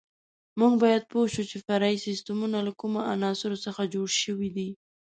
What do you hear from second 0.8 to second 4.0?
باید پوه شو چې فرعي سیسټمونه له کومو عناصرو څخه